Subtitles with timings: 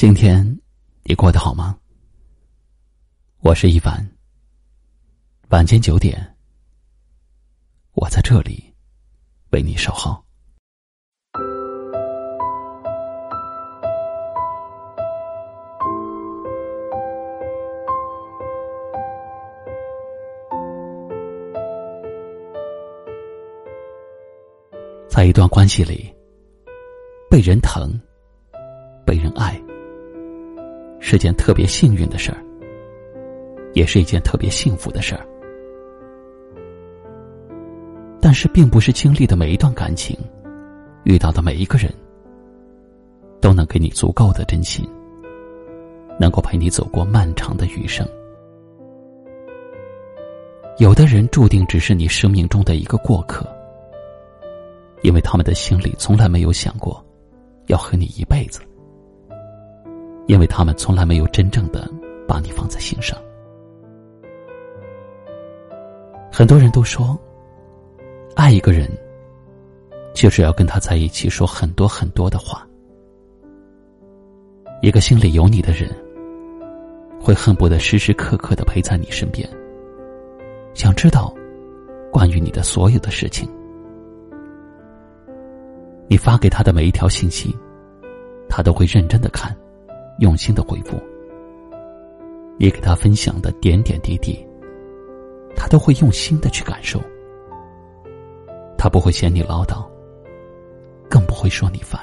[0.00, 0.42] 今天
[1.02, 1.78] 你过得好吗？
[3.40, 4.02] 我是一凡。
[5.50, 6.34] 晚间九点，
[7.92, 8.64] 我在这里
[9.50, 10.18] 为你守候。
[25.10, 26.10] 在一段关系里，
[27.28, 28.00] 被人疼，
[29.04, 29.62] 被人爱。
[31.00, 32.38] 是件特别幸运的事儿，
[33.72, 35.26] 也是一件特别幸福的事儿。
[38.20, 40.16] 但是，并不是经历的每一段感情，
[41.04, 41.90] 遇到的每一个人，
[43.40, 44.86] 都能给你足够的真心，
[46.20, 48.06] 能够陪你走过漫长的余生。
[50.76, 53.44] 有的人注定只是你生命中的一个过客，
[55.02, 57.04] 因为他们的心里从来没有想过
[57.66, 58.60] 要和你一辈子。
[60.30, 61.90] 因为他们从来没有真正的
[62.24, 63.18] 把你放在心上。
[66.30, 67.18] 很多人都说，
[68.36, 68.88] 爱一个人，
[70.14, 72.64] 就是要跟他在一起说很多很多的话。
[74.82, 75.90] 一个心里有你的人，
[77.20, 79.50] 会恨不得时时刻刻的陪在你身边，
[80.74, 81.34] 想知道
[82.12, 83.50] 关于你的所有的事情。
[86.06, 87.52] 你发给他的每一条信息，
[88.48, 89.52] 他都会认真的看。
[90.20, 91.00] 用心的回复，
[92.58, 94.46] 你给他分享的点点滴滴，
[95.56, 97.00] 他都会用心的去感受。
[98.76, 99.82] 他不会嫌你唠叨，
[101.08, 102.00] 更不会说你烦。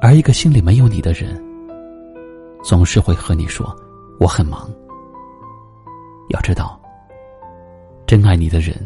[0.00, 1.36] 而一个心里没有你的人，
[2.62, 3.76] 总是会和你说
[4.20, 4.70] 我很忙。
[6.28, 6.80] 要知道，
[8.06, 8.76] 真爱你的人，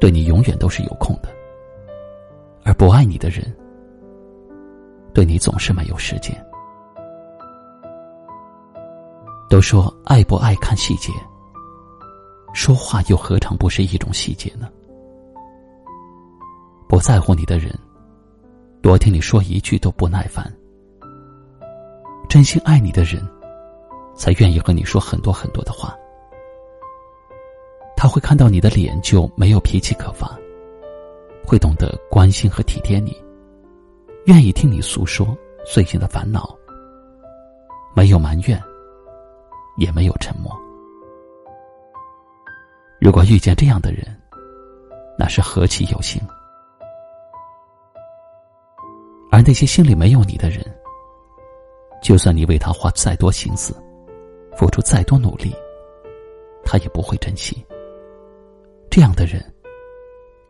[0.00, 1.28] 对你永远都是有空的，
[2.64, 3.44] 而不爱你的人。
[5.12, 6.34] 对你总是没有时间。
[9.48, 11.12] 都说爱不爱看细节，
[12.54, 14.68] 说话又何尝不是一种细节呢？
[16.88, 17.76] 不在乎你的人，
[18.80, 20.44] 多听你说一句都不耐烦；
[22.28, 23.20] 真心爱你的人，
[24.14, 25.96] 才愿意和你说很多很多的话。
[27.96, 30.30] 他会看到你的脸就没有脾气可发，
[31.44, 33.16] 会懂得关心和体贴你。
[34.26, 36.54] 愿意听你诉说最近的烦恼，
[37.96, 38.62] 没有埋怨，
[39.78, 40.54] 也没有沉默。
[43.00, 44.04] 如果遇见这样的人，
[45.18, 46.20] 那是何其有幸。
[49.32, 50.62] 而那些心里没有你的人，
[52.02, 53.74] 就算你为他花再多心思，
[54.56, 55.54] 付出再多努力，
[56.64, 57.64] 他也不会珍惜。
[58.90, 59.42] 这样的人，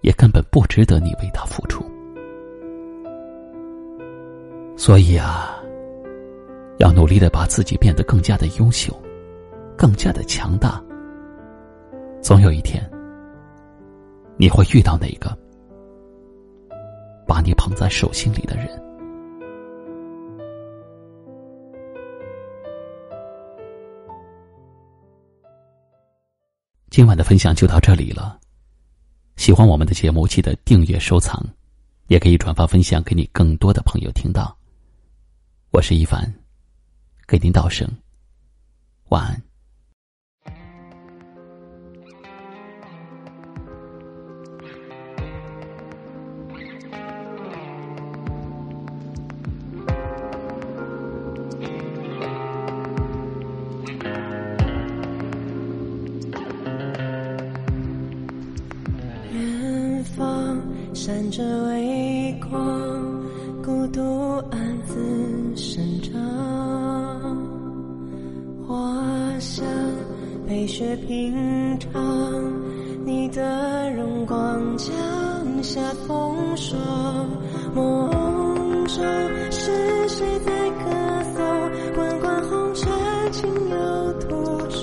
[0.01, 1.85] 也根本不值得你为他付出。
[4.81, 5.61] 所以啊，
[6.79, 8.99] 要努力的把自己变得更加的优秀，
[9.77, 10.83] 更加的强大。
[12.23, 12.83] 总有一天，
[14.39, 15.37] 你会遇到那个
[17.27, 18.69] 把你捧在手心里的人。
[26.89, 28.41] 今晚的分享就到这里了。
[29.37, 31.45] 喜欢我们的节目，记得订阅收藏，
[32.07, 34.57] 也可以转发分享给你更多的朋友听到。
[35.73, 36.35] 我是一凡，
[37.29, 37.89] 给您道声
[39.11, 39.41] 晚安。
[59.33, 60.61] 远方
[60.93, 63.20] 闪着微光，
[70.60, 71.91] 被雪平常，
[73.06, 74.93] 你的荣光降
[75.62, 76.78] 下风霜。
[77.75, 79.03] 梦中
[79.51, 80.84] 是谁在歌
[81.34, 81.41] 颂？
[81.95, 82.92] 滚滚红尘，
[83.33, 84.80] 情有独钟。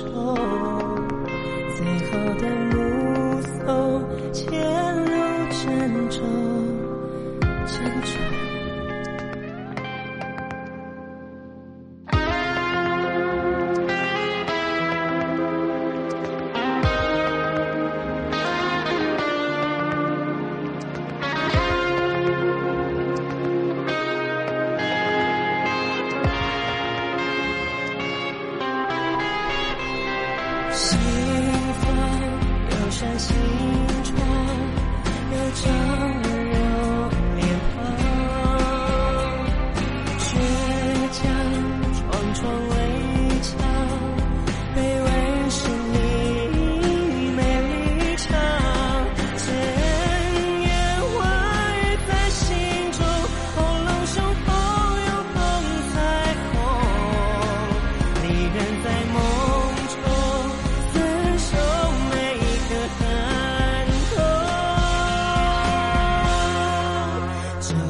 [1.76, 2.10] 最后
[2.40, 2.42] 的
[2.72, 2.76] 目
[3.64, 4.02] 送，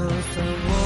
[0.08, 0.77] 就算我。